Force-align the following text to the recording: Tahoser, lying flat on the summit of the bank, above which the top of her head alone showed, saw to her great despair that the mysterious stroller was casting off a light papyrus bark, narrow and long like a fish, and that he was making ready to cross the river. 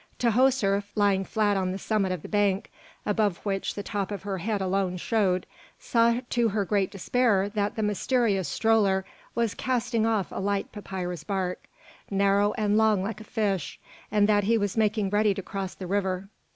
Tahoser, 0.17 0.83
lying 0.95 1.23
flat 1.23 1.55
on 1.55 1.71
the 1.71 1.77
summit 1.77 2.11
of 2.11 2.23
the 2.23 2.27
bank, 2.27 2.71
above 3.05 3.37
which 3.45 3.75
the 3.75 3.83
top 3.83 4.09
of 4.09 4.23
her 4.23 4.39
head 4.39 4.59
alone 4.59 4.97
showed, 4.97 5.45
saw 5.77 6.21
to 6.31 6.47
her 6.49 6.65
great 6.65 6.89
despair 6.89 7.47
that 7.49 7.75
the 7.75 7.83
mysterious 7.83 8.47
stroller 8.47 9.05
was 9.35 9.53
casting 9.53 10.07
off 10.07 10.31
a 10.31 10.39
light 10.39 10.71
papyrus 10.71 11.23
bark, 11.23 11.65
narrow 12.09 12.51
and 12.53 12.77
long 12.77 13.03
like 13.03 13.21
a 13.21 13.23
fish, 13.23 13.79
and 14.11 14.27
that 14.27 14.45
he 14.45 14.57
was 14.57 14.75
making 14.75 15.11
ready 15.11 15.35
to 15.35 15.43
cross 15.43 15.75
the 15.75 15.85
river. 15.85 16.29